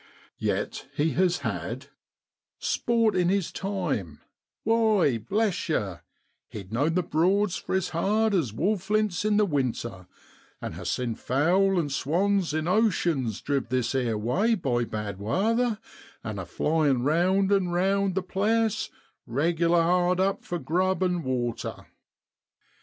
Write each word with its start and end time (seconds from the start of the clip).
Yet 0.39 0.87
he 0.95 1.11
has 1.11 1.41
had' 1.45 1.89
sport 2.57 3.15
in 3.15 3.29
his 3.29 3.51
time; 3.51 4.19
why, 4.63 5.19
bless 5.19 5.69
yer, 5.69 6.01
he'd 6.49 6.73
known 6.73 6.95
the 6.95 7.03
Broads 7.03 7.55
friz 7.57 7.89
hard 7.89 8.33
as 8.33 8.51
wall 8.51 8.79
flints 8.79 9.23
in 9.25 9.37
the 9.37 9.45
winter, 9.45 10.07
and 10.59 10.73
ha' 10.73 10.85
seen 10.85 11.13
fowl 11.13 11.77
an' 11.77 11.89
swans 11.89 12.51
in 12.51 12.67
oceans 12.67 13.41
driv' 13.41 13.69
this 13.69 13.93
ere 13.93 14.17
way 14.17 14.55
by 14.55 14.85
bad 14.85 15.19
wather, 15.19 15.77
and 16.23 16.39
a 16.39 16.47
flyin' 16.47 17.03
round 17.03 17.51
and 17.51 17.71
round 17.71 18.15
the 18.15 18.23
place, 18.23 18.89
reg'lar 19.27 19.83
hard 19.83 20.19
up 20.19 20.43
for 20.43 20.57
grub 20.57 21.03
and 21.03 21.23
water.' 21.23 21.85